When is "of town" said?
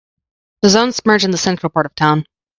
1.85-2.25